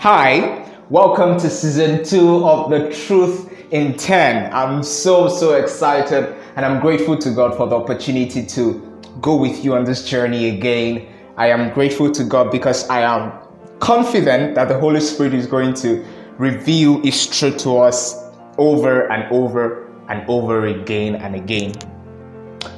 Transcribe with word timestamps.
Hi, 0.00 0.66
welcome 0.88 1.38
to 1.40 1.50
season 1.50 2.02
two 2.02 2.42
of 2.46 2.70
The 2.70 2.90
Truth 3.04 3.52
in 3.70 3.98
10. 3.98 4.50
I'm 4.50 4.82
so, 4.82 5.28
so 5.28 5.52
excited 5.56 6.34
and 6.56 6.64
I'm 6.64 6.80
grateful 6.80 7.18
to 7.18 7.30
God 7.30 7.54
for 7.54 7.66
the 7.66 7.76
opportunity 7.76 8.46
to 8.46 8.98
go 9.20 9.36
with 9.36 9.62
you 9.62 9.74
on 9.74 9.84
this 9.84 10.08
journey 10.08 10.48
again. 10.48 11.06
I 11.36 11.48
am 11.48 11.74
grateful 11.74 12.10
to 12.12 12.24
God 12.24 12.50
because 12.50 12.88
I 12.88 13.02
am 13.02 13.46
confident 13.80 14.54
that 14.54 14.68
the 14.68 14.80
Holy 14.80 15.00
Spirit 15.00 15.34
is 15.34 15.46
going 15.46 15.74
to 15.74 16.02
reveal 16.38 17.02
His 17.02 17.26
truth 17.26 17.58
to 17.58 17.76
us 17.76 18.16
over 18.56 19.06
and 19.12 19.30
over 19.30 19.86
and 20.08 20.26
over 20.30 20.64
again 20.64 21.16
and 21.16 21.34
again. 21.34 21.74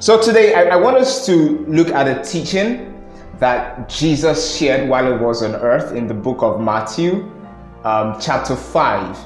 So 0.01 0.21
today 0.21 0.55
I, 0.55 0.71
I 0.71 0.77
want 0.77 0.97
us 0.97 1.25
to 1.27 1.65
look 1.69 1.91
at 1.91 2.09
a 2.09 2.21
teaching 2.29 2.92
that 3.43 3.89
Jesus 3.89 4.57
shared 4.57 4.89
while 4.89 5.05
he 5.05 5.19
was 5.19 5.43
on 5.43 5.57
earth 5.57 5.97
in 5.97 6.07
the 6.07 6.15
book 6.15 6.45
of 6.45 6.61
Matthew, 6.61 7.29
um, 7.83 8.17
chapter 8.21 8.55
5. 8.55 9.19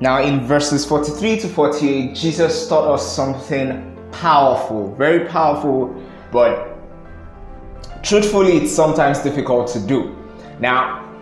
Now, 0.00 0.22
in 0.22 0.46
verses 0.46 0.86
43 0.86 1.40
to 1.40 1.48
48, 1.48 2.14
Jesus 2.14 2.68
taught 2.68 2.88
us 2.88 3.16
something 3.16 3.96
powerful, 4.12 4.94
very 4.94 5.26
powerful, 5.26 5.92
but 6.30 6.78
truthfully, 8.04 8.58
it's 8.58 8.70
sometimes 8.70 9.18
difficult 9.18 9.66
to 9.72 9.80
do. 9.80 10.14
Now, 10.60 11.12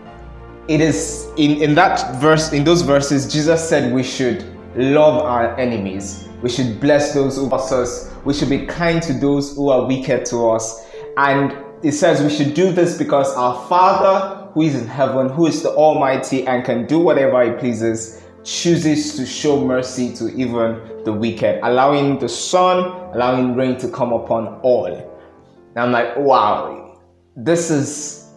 it 0.69 0.82
is 0.82 1.30
in, 1.38 1.62
in 1.62 1.74
that 1.77 2.21
verse, 2.21 2.52
in 2.52 2.65
those 2.65 2.82
verses, 2.82 3.32
Jesus 3.32 3.66
said 3.66 3.95
we 3.95 4.02
should 4.02 4.45
love 4.77 5.23
our 5.23 5.59
enemies, 5.59 6.29
we 6.43 6.51
should 6.51 6.82
bless 6.82 7.15
those 7.15 7.37
who 7.37 7.48
curse 7.48 7.73
us, 7.73 8.12
we 8.27 8.34
should 8.34 8.51
be 8.51 8.66
kind 8.66 9.02
to 9.05 9.15
those 9.15 9.57
who 9.57 9.71
are 9.71 9.87
wicked 9.87 10.27
to 10.27 10.51
us, 10.51 10.87
and 11.16 11.57
it 11.83 11.93
says 11.93 12.23
we 12.23 12.31
should 12.31 12.55
do 12.55 12.73
this 12.73 12.97
because 12.97 13.35
our 13.35 13.67
Father 13.69 14.43
who 14.53 14.63
is 14.63 14.75
in 14.75 14.87
heaven, 14.87 15.29
who 15.29 15.47
is 15.47 15.63
the 15.63 15.71
Almighty 15.71 16.47
and 16.47 16.65
can 16.65 16.87
do 16.87 16.99
whatever 16.99 17.43
He 17.45 17.59
pleases, 17.59 18.23
chooses 18.45 19.17
to 19.17 19.27
show 19.27 19.65
mercy 19.65 20.15
to 20.15 20.29
even 20.37 21.05
the 21.05 21.13
wicked, 21.13 21.61
allowing 21.63 22.19
the 22.19 22.29
sun, 22.29 22.79
allowing 23.15 23.55
rain 23.55 23.79
to 23.79 23.89
come 23.89 24.13
upon 24.13 24.61
all. 24.61 24.87
And 24.87 25.79
I'm 25.79 25.93
like, 25.93 26.16
wow, 26.16 27.01
this 27.37 27.71
is 27.71 28.29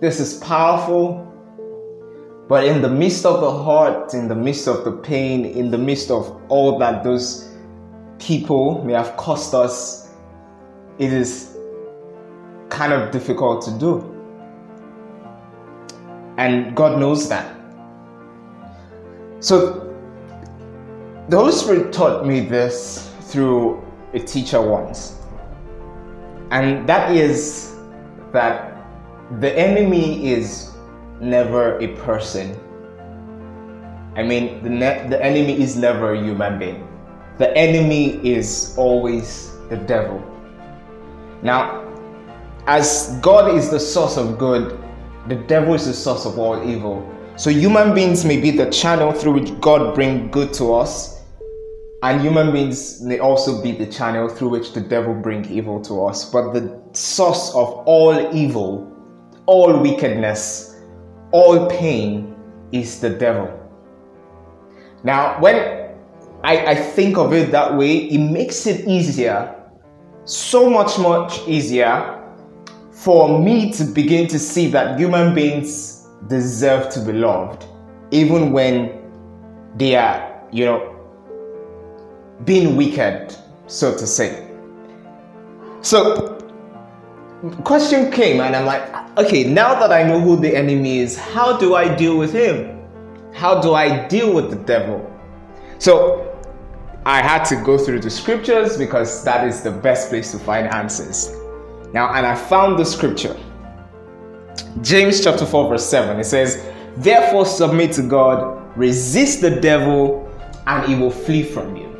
this 0.00 0.20
is 0.20 0.34
powerful. 0.34 1.30
But 2.48 2.64
in 2.64 2.82
the 2.82 2.90
midst 2.90 3.24
of 3.24 3.40
the 3.40 3.64
hurt, 3.64 4.12
in 4.12 4.28
the 4.28 4.34
midst 4.34 4.68
of 4.68 4.84
the 4.84 4.92
pain, 4.92 5.46
in 5.46 5.70
the 5.70 5.78
midst 5.78 6.10
of 6.10 6.42
all 6.50 6.78
that 6.78 7.02
those 7.02 7.50
people 8.18 8.84
may 8.84 8.92
have 8.92 9.16
cost 9.16 9.54
us, 9.54 10.10
it 10.98 11.10
is 11.10 11.53
kind 12.74 12.92
of 12.92 13.12
difficult 13.12 13.64
to 13.64 13.70
do. 13.78 14.10
And 16.36 16.74
God 16.74 16.98
knows 16.98 17.28
that. 17.28 17.54
So, 19.38 19.80
the 21.28 21.36
Holy 21.36 21.52
Spirit 21.52 21.92
taught 21.92 22.26
me 22.26 22.40
this 22.40 23.12
through 23.30 23.80
a 24.12 24.18
teacher 24.18 24.60
once. 24.60 25.20
And 26.50 26.88
that 26.88 27.12
is 27.12 27.76
that 28.32 28.76
the 29.40 29.56
enemy 29.56 30.26
is 30.26 30.72
never 31.20 31.78
a 31.78 31.88
person. 31.98 32.58
I 34.16 34.22
mean, 34.22 34.62
the, 34.62 34.70
ne- 34.70 35.06
the 35.08 35.22
enemy 35.24 35.60
is 35.60 35.76
never 35.76 36.14
a 36.14 36.20
human 36.20 36.58
being. 36.58 36.88
The 37.38 37.56
enemy 37.56 38.20
is 38.26 38.74
always 38.76 39.52
the 39.70 39.76
devil. 39.76 40.22
Now, 41.42 41.83
as 42.66 43.18
God 43.20 43.54
is 43.54 43.70
the 43.70 43.80
source 43.80 44.16
of 44.16 44.38
good, 44.38 44.82
the 45.28 45.36
devil 45.36 45.74
is 45.74 45.86
the 45.86 45.94
source 45.94 46.24
of 46.24 46.38
all 46.38 46.68
evil. 46.68 47.10
So 47.36 47.50
human 47.50 47.94
beings 47.94 48.24
may 48.24 48.40
be 48.40 48.50
the 48.50 48.70
channel 48.70 49.12
through 49.12 49.32
which 49.32 49.60
God 49.60 49.94
bring 49.94 50.30
good 50.30 50.52
to 50.54 50.74
us, 50.74 51.22
and 52.02 52.20
human 52.20 52.52
beings 52.52 53.02
may 53.02 53.18
also 53.18 53.62
be 53.62 53.72
the 53.72 53.86
channel 53.86 54.28
through 54.28 54.50
which 54.50 54.72
the 54.72 54.80
devil 54.80 55.14
bring 55.14 55.44
evil 55.46 55.80
to 55.82 56.04
us. 56.04 56.30
But 56.30 56.52
the 56.52 56.80
source 56.92 57.50
of 57.50 57.82
all 57.86 58.34
evil, 58.34 58.90
all 59.46 59.80
wickedness, 59.80 60.76
all 61.32 61.68
pain 61.68 62.36
is 62.72 63.00
the 63.00 63.10
devil. 63.10 63.48
Now, 65.02 65.40
when 65.40 65.56
I, 66.44 66.66
I 66.66 66.74
think 66.74 67.18
of 67.18 67.32
it 67.32 67.50
that 67.52 67.74
way, 67.74 67.96
it 67.96 68.18
makes 68.18 68.66
it 68.66 68.86
easier, 68.86 69.54
so 70.24 70.70
much, 70.70 70.98
much 70.98 71.46
easier 71.46 72.13
for 72.94 73.40
me 73.40 73.72
to 73.72 73.84
begin 73.84 74.28
to 74.28 74.38
see 74.38 74.68
that 74.68 74.98
human 74.98 75.34
beings 75.34 76.06
deserve 76.28 76.92
to 76.94 77.00
be 77.00 77.12
loved, 77.12 77.66
even 78.12 78.52
when 78.52 79.02
they 79.76 79.96
are, 79.96 80.40
you 80.52 80.64
know, 80.64 80.90
being 82.44 82.76
wicked, 82.76 83.34
so 83.66 83.92
to 83.92 84.06
say. 84.06 84.48
So, 85.82 86.38
question 87.64 88.12
came, 88.12 88.40
and 88.40 88.54
I'm 88.54 88.64
like, 88.64 89.18
okay, 89.18 89.42
now 89.44 89.74
that 89.80 89.92
I 89.92 90.04
know 90.04 90.20
who 90.20 90.36
the 90.36 90.56
enemy 90.56 91.00
is, 91.00 91.18
how 91.18 91.58
do 91.58 91.74
I 91.74 91.92
deal 91.94 92.16
with 92.16 92.32
him? 92.32 92.80
How 93.32 93.60
do 93.60 93.74
I 93.74 94.06
deal 94.06 94.32
with 94.32 94.50
the 94.50 94.56
devil? 94.56 95.10
So, 95.78 96.30
I 97.04 97.20
had 97.20 97.44
to 97.46 97.56
go 97.56 97.76
through 97.76 98.00
the 98.00 98.08
scriptures 98.08 98.78
because 98.78 99.24
that 99.24 99.46
is 99.46 99.62
the 99.62 99.72
best 99.72 100.08
place 100.08 100.30
to 100.30 100.38
find 100.38 100.68
answers. 100.68 101.36
Now, 101.94 102.12
and 102.12 102.26
I 102.26 102.34
found 102.34 102.76
the 102.76 102.84
scripture. 102.84 103.36
James 104.82 105.22
chapter 105.22 105.46
4, 105.46 105.68
verse 105.68 105.86
7. 105.86 106.18
It 106.18 106.24
says, 106.24 106.68
Therefore, 106.96 107.46
submit 107.46 107.92
to 107.92 108.02
God, 108.02 108.76
resist 108.76 109.40
the 109.40 109.60
devil, 109.60 110.28
and 110.66 110.84
he 110.88 110.96
will 110.96 111.12
flee 111.12 111.44
from 111.44 111.76
you. 111.76 111.94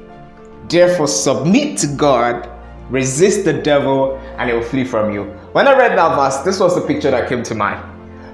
Therefore, 0.69 1.07
submit 1.07 1.79
to 1.79 1.87
God, 1.87 2.51
resist 2.91 3.45
the 3.45 3.53
devil, 3.53 4.17
and 4.37 4.51
he 4.51 4.57
will 4.57 4.65
flee 4.65 4.85
from 4.85 5.13
you. 5.13 5.27
When 5.53 5.69
I 5.69 5.79
read 5.79 5.97
that 5.97 6.17
verse, 6.17 6.39
this 6.39 6.59
was 6.59 6.75
the 6.75 6.85
picture 6.85 7.13
that 7.13 7.29
came 7.29 7.45
to 7.45 7.55
mind. 7.55 7.81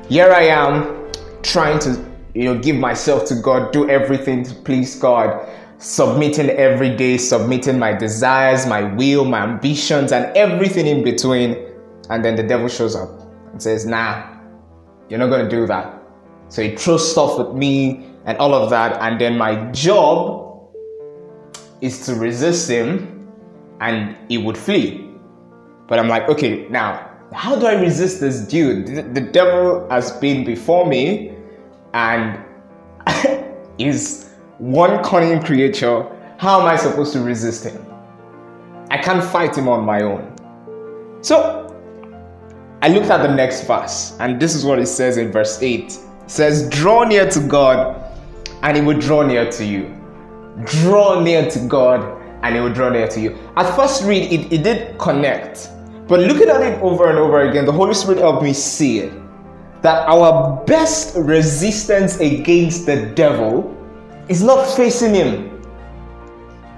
Here 0.08 0.32
I 0.32 0.44
am 0.44 1.12
trying 1.42 1.78
to, 1.80 2.02
you 2.32 2.44
know, 2.44 2.58
give 2.58 2.76
myself 2.76 3.26
to 3.26 3.34
God, 3.34 3.70
do 3.70 3.86
everything 3.90 4.44
to 4.44 4.54
please 4.54 4.98
God 4.98 5.46
submitting 5.80 6.50
every 6.50 6.94
day, 6.94 7.16
submitting 7.16 7.78
my 7.78 7.92
desires, 7.92 8.66
my 8.66 8.82
will, 8.82 9.24
my 9.24 9.42
ambitions, 9.42 10.12
and 10.12 10.24
everything 10.36 10.86
in 10.86 11.02
between. 11.02 11.56
And 12.10 12.24
then 12.24 12.36
the 12.36 12.42
devil 12.42 12.68
shows 12.68 12.94
up 12.94 13.10
and 13.52 13.62
says, 13.62 13.86
Nah, 13.86 14.36
you're 15.08 15.18
not 15.18 15.28
going 15.28 15.44
to 15.44 15.50
do 15.50 15.66
that. 15.66 16.00
So 16.48 16.62
he 16.62 16.76
throws 16.76 17.10
stuff 17.10 17.40
at 17.40 17.54
me 17.54 18.06
and 18.26 18.36
all 18.38 18.54
of 18.54 18.70
that. 18.70 19.00
And 19.00 19.20
then 19.20 19.38
my 19.38 19.70
job 19.72 20.68
is 21.80 22.04
to 22.06 22.14
resist 22.14 22.68
him 22.68 23.28
and 23.80 24.16
he 24.28 24.36
would 24.36 24.58
flee. 24.58 25.08
But 25.88 25.98
I'm 25.98 26.08
like, 26.08 26.28
okay, 26.28 26.68
now, 26.68 27.08
how 27.32 27.56
do 27.56 27.66
I 27.66 27.80
resist 27.80 28.20
this 28.20 28.40
dude? 28.40 28.86
The, 28.86 29.02
the 29.02 29.20
devil 29.20 29.88
has 29.90 30.12
been 30.12 30.44
before 30.44 30.86
me 30.86 31.34
and 31.94 32.38
is 33.78 34.29
one 34.60 35.02
cunning 35.02 35.42
creature, 35.42 36.06
how 36.36 36.60
am 36.60 36.66
I 36.66 36.76
supposed 36.76 37.14
to 37.14 37.20
resist 37.20 37.64
him? 37.64 37.82
I 38.90 38.98
can't 38.98 39.24
fight 39.24 39.56
him 39.56 39.68
on 39.68 39.86
my 39.86 40.02
own. 40.02 40.36
So 41.22 41.74
I 42.82 42.88
looked 42.88 43.06
at 43.06 43.22
the 43.22 43.34
next 43.34 43.66
verse, 43.66 44.18
and 44.20 44.38
this 44.38 44.54
is 44.54 44.62
what 44.62 44.78
it 44.78 44.86
says 44.86 45.16
in 45.16 45.32
verse 45.32 45.62
8. 45.62 45.84
It 45.84 46.00
says, 46.26 46.68
Draw 46.68 47.04
near 47.04 47.26
to 47.30 47.40
God, 47.40 48.04
and 48.62 48.76
he 48.76 48.82
will 48.82 48.98
draw 48.98 49.22
near 49.26 49.50
to 49.50 49.64
you. 49.64 49.96
Draw 50.66 51.20
near 51.22 51.50
to 51.50 51.58
God, 51.60 52.20
and 52.42 52.54
he 52.54 52.60
will 52.60 52.72
draw 52.72 52.90
near 52.90 53.08
to 53.08 53.20
you. 53.20 53.38
At 53.56 53.74
first 53.74 54.04
read, 54.04 54.30
it, 54.30 54.52
it 54.52 54.62
did 54.62 54.98
connect. 54.98 55.70
But 56.06 56.20
looking 56.20 56.50
at 56.50 56.60
it 56.60 56.82
over 56.82 57.08
and 57.08 57.18
over 57.18 57.48
again, 57.48 57.64
the 57.64 57.72
Holy 57.72 57.94
Spirit 57.94 58.18
helped 58.18 58.42
me 58.42 58.52
see 58.52 58.98
it. 58.98 59.12
That 59.80 60.06
our 60.06 60.62
best 60.66 61.16
resistance 61.16 62.20
against 62.20 62.84
the 62.84 63.06
devil 63.14 63.74
is 64.30 64.42
not 64.42 64.64
facing 64.76 65.12
Him. 65.12 65.60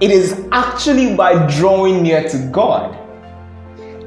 It 0.00 0.10
is 0.10 0.48
actually 0.50 1.14
by 1.14 1.46
drawing 1.58 2.02
near 2.02 2.28
to 2.28 2.48
God. 2.50 2.98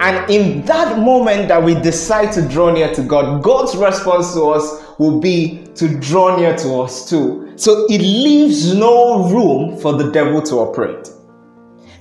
And 0.01 0.30
in 0.30 0.65
that 0.65 1.00
moment 1.00 1.47
that 1.47 1.63
we 1.63 1.75
decide 1.75 2.33
to 2.33 2.42
draw 2.42 2.74
near 2.74 2.94
to 2.95 3.03
God, 3.03 3.42
God's 3.42 3.77
response 3.77 4.33
to 4.33 4.50
us 4.50 4.83
will 5.00 5.21
be 5.21 5.65
to 5.75 5.88
draw 6.00 6.36
near 6.36 6.57
to 6.57 6.81
us 6.81 7.09
too. 7.09 7.53
So 7.56 7.86
it 7.86 8.01
leaves 8.01 8.75
no 8.75 9.30
room 9.30 9.77
for 9.77 9.94
the 9.94 10.12
devil 10.12 10.41
to 10.41 10.56
operate. 10.56 11.09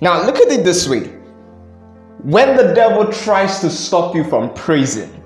Now, 0.00 0.24
look 0.26 0.38
at 0.38 0.50
it 0.50 0.64
this 0.64 0.88
way 0.88 1.10
when 2.22 2.56
the 2.56 2.72
devil 2.72 3.12
tries 3.12 3.60
to 3.60 3.68
stop 3.68 4.14
you 4.14 4.24
from 4.24 4.52
praising, 4.54 5.22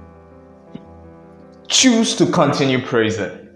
choose 1.68 2.16
to 2.16 2.26
continue 2.26 2.84
praising. 2.84 3.47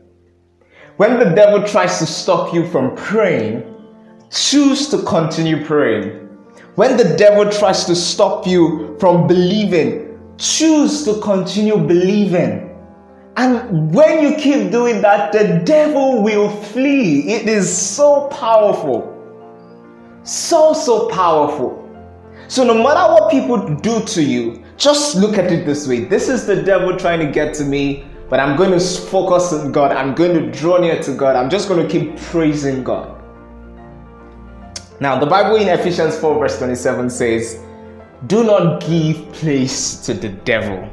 When 0.97 1.19
the 1.19 1.35
devil 1.35 1.63
tries 1.67 1.99
to 2.01 2.07
stop 2.07 2.53
you 2.53 2.69
from 2.69 2.95
praying, 2.97 3.65
choose 4.31 4.89
to 4.91 5.03
continue 5.03 5.65
praying. 5.65 6.29
When 6.75 6.97
the 6.97 7.17
devil 7.17 7.51
tries 7.51 7.85
to 7.87 7.97
stop 7.97 8.47
you 8.47 8.97
from 9.01 9.27
believing, 9.27 10.19
choose 10.39 11.05
to 11.05 11.21
continue 11.21 11.79
believing. 11.79 12.69
And 13.37 13.95
when 13.95 14.23
you 14.23 14.37
keep 14.37 14.71
doing 14.71 15.01
that, 15.01 15.33
the 15.33 15.63
devil 15.65 16.23
will 16.23 16.51
flee. 16.51 17.21
It 17.33 17.49
is 17.49 17.75
so 17.75 18.29
powerful. 18.29 19.09
So, 20.25 20.75
so 20.75 21.09
powerful. 21.09 21.79
So, 22.49 22.65
no 22.65 22.75
matter 22.75 23.13
what 23.15 23.31
people 23.31 23.77
do 23.77 24.05
to 24.05 24.23
you, 24.23 24.63
just 24.77 25.17
look 25.17 25.39
at 25.39 25.51
it 25.51 25.65
this 25.65 25.87
way 25.87 26.05
this 26.05 26.29
is 26.29 26.47
the 26.47 26.63
devil 26.63 26.97
trying 26.97 27.21
to 27.21 27.31
get 27.33 27.55
to 27.55 27.65
me, 27.65 28.05
but 28.33 28.41
I'm 28.41 28.57
going 28.57 28.71
to 28.71 28.81
focus 28.81 29.53
on 29.53 29.73
God. 29.73 29.93
I'm 29.93 30.15
going 30.15 30.33
to 30.33 30.59
draw 30.59 30.79
near 30.79 31.03
to 31.03 31.15
God. 31.15 31.37
I'm 31.37 31.51
just 31.51 31.69
going 31.69 31.87
to 31.87 31.93
keep 31.93 32.17
praising 32.17 32.83
God. 32.83 33.23
Now, 35.01 35.21
the 35.21 35.27
Bible 35.27 35.57
in 35.57 35.69
Ephesians 35.69 36.17
4, 36.19 36.39
verse 36.39 36.57
27 36.57 37.11
says, 37.11 37.63
Do 38.29 38.43
not 38.43 38.81
give 38.81 39.31
place 39.35 39.99
to 40.07 40.15
the 40.15 40.31
devil. 40.31 40.89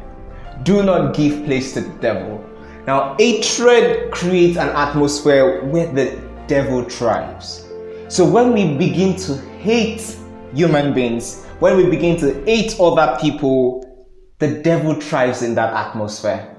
Do 0.64 0.84
not 0.84 1.16
give 1.16 1.46
place 1.46 1.74
to 1.76 1.80
the 1.80 1.98
devil. 2.00 2.44
Now, 2.86 3.16
hatred 3.18 4.12
creates 4.12 4.58
an 4.58 4.68
atmosphere 4.76 5.64
where 5.64 5.90
the 5.94 6.22
devil 6.48 6.84
thrives. 6.84 7.66
So, 8.10 8.30
when 8.30 8.52
we 8.52 8.78
begin 8.78 9.16
to 9.16 9.38
hate 9.60 10.18
human 10.54 10.94
beings, 10.94 11.46
when 11.60 11.78
we 11.78 11.90
begin 11.90 12.20
to 12.20 12.44
hate 12.44 12.78
other 12.82 13.18
people, 13.22 14.12
the 14.40 14.62
devil 14.62 14.94
thrives 15.00 15.42
in 15.42 15.56
that 15.56 15.74
atmosphere. 15.74 16.58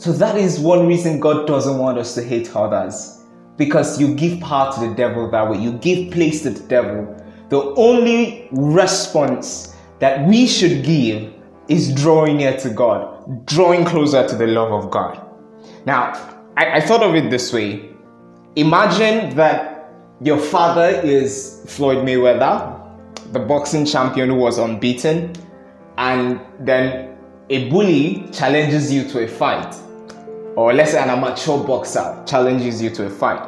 So, 0.00 0.12
that 0.12 0.38
is 0.38 0.58
one 0.58 0.86
reason 0.86 1.20
God 1.20 1.46
doesn't 1.46 1.76
want 1.76 1.98
us 1.98 2.14
to 2.14 2.22
hate 2.22 2.56
others 2.56 3.20
because 3.58 4.00
you 4.00 4.14
give 4.14 4.40
power 4.40 4.72
to 4.72 4.88
the 4.88 4.94
devil 4.94 5.30
that 5.30 5.50
way. 5.50 5.58
You 5.58 5.72
give 5.72 6.10
place 6.10 6.40
to 6.44 6.48
the 6.48 6.66
devil. 6.68 7.22
The 7.50 7.60
only 7.76 8.48
response 8.50 9.76
that 9.98 10.26
we 10.26 10.46
should 10.46 10.84
give 10.84 11.34
is 11.68 11.94
drawing 11.94 12.38
near 12.38 12.56
to 12.60 12.70
God, 12.70 13.44
drawing 13.44 13.84
closer 13.84 14.26
to 14.26 14.34
the 14.36 14.46
love 14.46 14.72
of 14.72 14.90
God. 14.90 15.20
Now, 15.84 16.12
I, 16.56 16.76
I 16.76 16.80
thought 16.80 17.02
of 17.02 17.14
it 17.14 17.30
this 17.30 17.52
way 17.52 17.90
Imagine 18.56 19.36
that 19.36 19.92
your 20.22 20.38
father 20.38 20.98
is 21.04 21.62
Floyd 21.68 22.06
Mayweather, 22.06 22.90
the 23.32 23.40
boxing 23.40 23.84
champion 23.84 24.30
who 24.30 24.36
was 24.36 24.56
unbeaten, 24.56 25.34
and 25.98 26.40
then 26.58 27.18
a 27.50 27.68
bully 27.68 28.26
challenges 28.32 28.90
you 28.90 29.06
to 29.10 29.24
a 29.24 29.28
fight 29.28 29.76
or 30.60 30.74
let's 30.74 30.90
say 30.90 31.02
an 31.02 31.08
amateur 31.08 31.56
boxer 31.56 32.22
challenges 32.26 32.82
you 32.82 32.90
to 32.90 33.06
a 33.06 33.08
fight. 33.08 33.40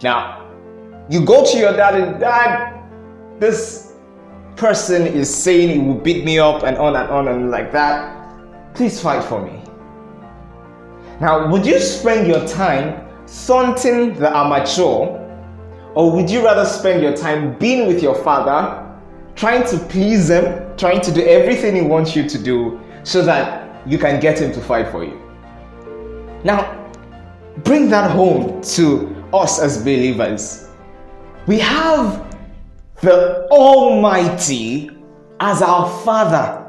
Now, 0.00 0.48
you 1.10 1.24
go 1.24 1.44
to 1.44 1.58
your 1.58 1.72
dad 1.72 2.00
and 2.00 2.20
dad, 2.20 2.84
this 3.40 3.94
person 4.54 5.08
is 5.08 5.28
saying 5.28 5.70
he 5.70 5.78
will 5.84 5.96
beat 5.98 6.24
me 6.24 6.38
up 6.38 6.62
and 6.62 6.76
on 6.76 6.94
and 6.94 7.10
on 7.10 7.26
and 7.26 7.50
like 7.50 7.72
that. 7.72 8.32
Please 8.74 9.02
fight 9.02 9.24
for 9.24 9.44
me. 9.44 9.60
Now, 11.20 11.50
would 11.50 11.66
you 11.66 11.80
spend 11.80 12.28
your 12.28 12.46
time 12.46 13.08
taunting 13.26 14.14
the 14.14 14.30
amateur, 14.32 15.18
or 15.96 16.12
would 16.12 16.30
you 16.30 16.44
rather 16.44 16.64
spend 16.64 17.02
your 17.02 17.16
time 17.16 17.58
being 17.58 17.88
with 17.88 18.04
your 18.04 18.14
father, 18.14 18.88
trying 19.34 19.66
to 19.66 19.78
please 19.86 20.30
him, 20.30 20.76
trying 20.76 21.00
to 21.00 21.10
do 21.10 21.26
everything 21.26 21.74
he 21.74 21.82
wants 21.82 22.14
you 22.14 22.28
to 22.28 22.38
do 22.40 22.80
so 23.02 23.20
that 23.20 23.84
you 23.84 23.98
can 23.98 24.20
get 24.20 24.40
him 24.40 24.52
to 24.52 24.60
fight 24.60 24.92
for 24.92 25.02
you? 25.02 25.29
Now, 26.44 26.90
bring 27.64 27.90
that 27.90 28.10
home 28.10 28.62
to 28.62 29.24
us 29.32 29.60
as 29.60 29.78
believers. 29.78 30.68
We 31.46 31.58
have 31.58 32.34
the 33.02 33.46
Almighty 33.50 34.90
as 35.40 35.62
our 35.62 35.88
Father. 36.04 36.66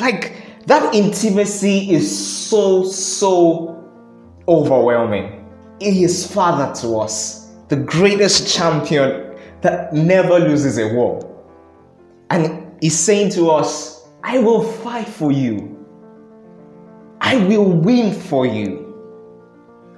Like, 0.00 0.42
that 0.66 0.94
intimacy 0.94 1.90
is 1.90 2.06
so, 2.48 2.84
so 2.84 3.84
overwhelming. 4.48 5.46
He 5.80 6.04
is 6.04 6.26
Father 6.30 6.74
to 6.80 6.98
us, 6.98 7.50
the 7.68 7.76
greatest 7.76 8.52
champion 8.52 9.36
that 9.60 9.92
never 9.92 10.38
loses 10.38 10.78
a 10.78 10.92
war. 10.94 11.30
And 12.30 12.72
He's 12.80 12.98
saying 12.98 13.30
to 13.32 13.50
us, 13.50 14.08
I 14.22 14.38
will 14.38 14.62
fight 14.62 15.06
for 15.06 15.30
you, 15.30 15.70
I 17.20 17.36
will 17.36 17.70
win 17.70 18.12
for 18.12 18.46
you. 18.46 18.83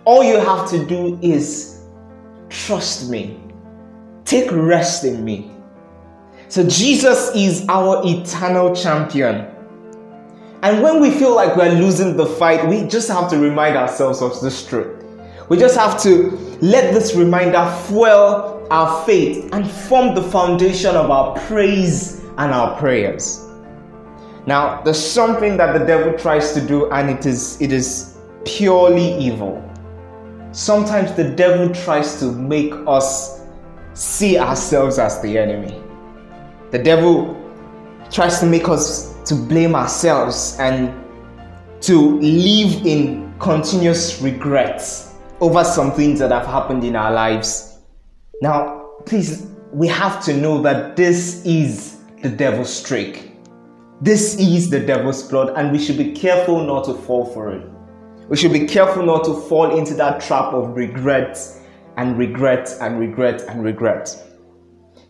All 0.07 0.23
you 0.23 0.39
have 0.39 0.71
to 0.71 0.87
do 0.87 1.19
is 1.21 1.81
trust 2.49 3.11
me, 3.11 3.41
take 4.25 4.49
rest 4.53 5.03
in 5.03 5.25
me. 5.25 5.51
So, 6.47 6.65
Jesus 6.65 7.35
is 7.35 7.67
our 7.69 8.03
eternal 8.05 8.73
champion. 8.73 9.49
And 10.63 10.81
when 10.81 11.01
we 11.01 11.11
feel 11.11 11.35
like 11.35 11.57
we're 11.57 11.73
losing 11.75 12.17
the 12.17 12.25
fight, 12.25 12.69
we 12.69 12.87
just 12.87 13.09
have 13.09 13.29
to 13.31 13.39
remind 13.39 13.77
ourselves 13.77 14.23
of 14.23 14.41
this 14.41 14.65
truth. 14.65 15.05
We 15.49 15.57
just 15.57 15.77
have 15.77 16.01
to 16.03 16.31
let 16.63 16.95
this 16.95 17.17
reminder 17.17 17.69
fuel 17.89 18.65
our 18.71 19.05
faith 19.07 19.53
and 19.53 19.69
form 19.69 20.15
the 20.15 20.23
foundation 20.23 20.95
of 20.95 21.11
our 21.11 21.37
praise 21.49 22.21
and 22.39 22.53
our 22.53 22.79
prayers. 22.79 23.45
Now, 24.47 24.83
there's 24.83 25.05
something 25.05 25.57
that 25.57 25.77
the 25.77 25.85
devil 25.85 26.17
tries 26.17 26.53
to 26.53 26.65
do, 26.65 26.89
and 26.93 27.11
it 27.11 27.27
is 27.27 27.61
it 27.61 27.73
is 27.73 28.17
purely 28.45 29.19
evil. 29.19 29.66
Sometimes 30.57 31.13
the 31.13 31.29
devil 31.33 31.69
tries 31.69 32.19
to 32.19 32.33
make 32.33 32.73
us 32.87 33.43
see 33.93 34.39
ourselves 34.39 34.99
as 34.99 35.21
the 35.21 35.37
enemy. 35.37 35.79
The 36.71 36.79
devil 36.79 37.37
tries 38.11 38.41
to 38.41 38.47
make 38.47 38.67
us 38.67 39.21
to 39.25 39.35
blame 39.35 39.75
ourselves 39.75 40.57
and 40.59 40.95
to 41.83 42.19
live 42.21 42.87
in 42.87 43.35
continuous 43.39 44.23
regrets 44.23 45.17
over 45.43 45.63
some 45.63 45.93
things 45.93 46.21
that 46.21 46.31
have 46.33 46.47
happened 46.47 46.85
in 46.85 46.97
our 46.97 47.13
lives. 47.13 47.81
Now, 48.41 48.93
please, 49.05 49.49
we 49.75 49.89
have 49.89 50.25
to 50.25 50.35
know 50.35 50.63
that 50.63 50.97
this 50.97 51.45
is 51.45 51.99
the 52.23 52.31
devil's 52.31 52.83
trick. 52.83 53.31
This 54.01 54.39
is 54.39 54.71
the 54.71 54.81
devil's 54.81 55.23
plot, 55.23 55.53
and 55.59 55.71
we 55.71 55.79
should 55.79 55.99
be 55.99 56.13
careful 56.13 56.65
not 56.65 56.87
to 56.87 56.95
fall 56.95 57.27
for 57.27 57.53
it. 57.53 57.76
We 58.29 58.37
should 58.37 58.53
be 58.53 58.67
careful 58.67 59.05
not 59.05 59.25
to 59.25 59.35
fall 59.35 59.79
into 59.79 59.95
that 59.95 60.21
trap 60.21 60.53
of 60.53 60.77
regret 60.77 61.39
and 61.97 62.19
regret 62.19 62.77
and 62.81 62.99
regret 62.99 63.43
and 63.49 63.63
regret. 63.63 64.17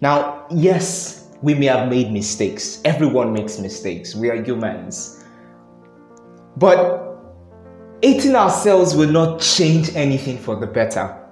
Now, 0.02 0.46
yes, 0.50 1.30
we 1.40 1.54
may 1.54 1.66
have 1.66 1.88
made 1.88 2.12
mistakes. 2.12 2.82
Everyone 2.84 3.32
makes 3.32 3.58
mistakes. 3.58 4.14
We 4.14 4.28
are 4.28 4.42
humans. 4.42 5.24
But 6.58 7.16
eating 8.02 8.34
ourselves 8.34 8.94
will 8.94 9.10
not 9.10 9.40
change 9.40 9.94
anything 9.96 10.36
for 10.36 10.56
the 10.56 10.66
better. 10.66 11.22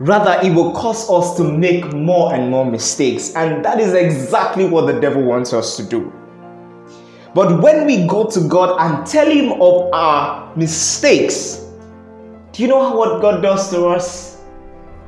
Rather, 0.00 0.40
it 0.44 0.52
will 0.52 0.72
cause 0.72 1.08
us 1.08 1.36
to 1.36 1.44
make 1.44 1.92
more 1.92 2.34
and 2.34 2.50
more 2.50 2.64
mistakes. 2.64 3.34
And 3.34 3.64
that 3.64 3.78
is 3.78 3.94
exactly 3.94 4.68
what 4.68 4.86
the 4.86 5.00
devil 5.00 5.22
wants 5.22 5.52
us 5.52 5.76
to 5.76 5.84
do. 5.84 6.12
But 7.34 7.62
when 7.62 7.86
we 7.86 8.06
go 8.06 8.28
to 8.30 8.48
God 8.48 8.76
and 8.80 9.06
tell 9.06 9.30
Him 9.30 9.60
of 9.60 9.92
our 9.92 10.54
mistakes, 10.56 11.66
do 12.52 12.62
you 12.62 12.68
know 12.68 12.94
what 12.94 13.20
God 13.20 13.42
does 13.42 13.70
to 13.70 13.86
us? 13.86 14.40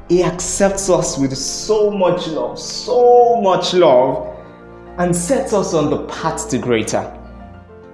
He 0.09 0.23
accepts 0.25 0.91
us 0.91 1.17
with 1.19 1.37
so 1.37 1.91
much 1.91 2.27
love, 2.29 2.59
so 2.59 3.41
much 3.41 3.73
love, 3.75 4.37
and 4.99 5.15
sets 5.15 5.53
us 5.53 5.73
on 5.73 5.89
the 5.89 6.05
path 6.07 6.49
to 6.51 6.59
greater. 6.59 7.17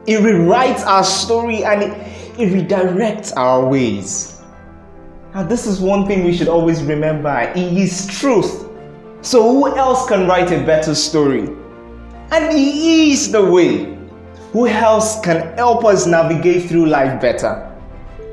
He 0.06 0.14
rewrites 0.14 0.85
our 0.87 1.04
story 1.04 1.64
and 1.64 1.92
He 2.37 2.47
redirects 2.47 3.33
our 3.37 3.66
ways. 3.68 4.40
Now, 5.35 5.42
this 5.42 5.66
is 5.66 5.80
one 5.80 6.06
thing 6.06 6.25
we 6.25 6.37
should 6.37 6.49
always 6.49 6.83
remember 6.83 7.52
He 7.54 7.83
is 7.83 8.06
truth. 8.06 8.66
So, 9.21 9.42
who 9.42 9.76
else 9.76 10.09
can 10.09 10.26
write 10.26 10.50
a 10.52 10.64
better 10.64 10.95
story? 10.95 11.49
And 12.30 12.56
He 12.56 13.12
is 13.12 13.30
the 13.30 13.45
way. 13.45 13.95
Who 14.56 14.66
else 14.66 15.20
can 15.20 15.54
help 15.58 15.84
us 15.84 16.06
navigate 16.06 16.66
through 16.66 16.86
life 16.86 17.20
better? 17.20 17.70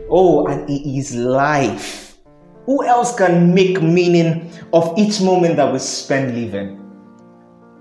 Oh, 0.09 0.47
and 0.47 0.69
it 0.69 0.89
is 0.89 1.13
life. 1.13 2.17
Who 2.65 2.85
else 2.85 3.13
can 3.13 3.53
make 3.53 3.81
meaning 3.81 4.49
of 4.71 4.97
each 4.97 5.19
moment 5.19 5.57
that 5.57 5.73
we 5.73 5.79
spend 5.79 6.33
living? 6.33 6.79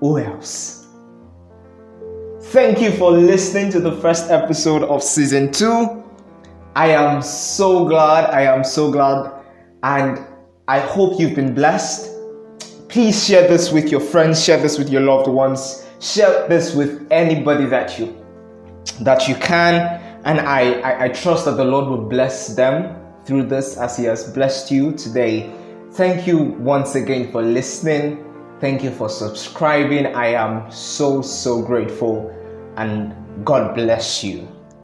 Who 0.01 0.19
else? 0.19 0.89
Thank 2.47 2.81
you 2.81 2.91
for 2.91 3.13
listening 3.13 3.71
to 3.71 3.79
the 3.79 3.93
first 3.93 4.29
episode 4.29 4.83
of 4.83 5.05
season 5.05 5.53
two. 5.53 6.03
I 6.75 6.89
am 6.89 7.23
so 7.23 7.87
glad. 7.87 8.25
I 8.31 8.41
am 8.41 8.65
so 8.65 8.91
glad. 8.91 9.41
And 9.85 10.19
I 10.67 10.81
hope 10.81 11.21
you've 11.21 11.37
been 11.37 11.55
blessed. 11.55 12.11
Please 12.89 13.25
share 13.25 13.47
this 13.47 13.71
with 13.71 13.93
your 13.93 14.01
friends, 14.01 14.43
share 14.43 14.61
this 14.61 14.79
with 14.79 14.91
your 14.91 15.03
loved 15.03 15.29
ones, 15.29 15.87
share 16.01 16.49
this 16.49 16.75
with 16.75 17.07
anybody 17.13 17.67
that 17.67 18.01
you 18.01 18.22
that 19.01 19.29
you 19.29 19.35
can. 19.37 20.01
And 20.25 20.41
I, 20.41 20.81
I, 20.81 21.05
I 21.05 21.09
trust 21.09 21.45
that 21.47 21.57
the 21.57 21.65
Lord 21.65 21.89
will 21.89 22.09
bless 22.09 22.55
them 22.55 22.97
through 23.25 23.45
this 23.45 23.77
as 23.77 23.97
He 23.97 24.05
has 24.05 24.31
blessed 24.33 24.71
you 24.71 24.93
today. 24.93 25.53
Thank 25.93 26.27
you 26.27 26.39
once 26.39 26.95
again 26.95 27.31
for 27.33 27.43
listening. 27.43 28.25
Thank 28.61 28.83
you 28.85 28.91
for 28.91 29.09
subscribing. 29.09 30.07
I 30.07 30.29
am 30.29 30.71
so, 30.71 31.23
so 31.23 31.63
grateful. 31.63 32.31
And 32.77 33.15
God 33.45 33.75
bless 33.75 34.23
you. 34.23 34.52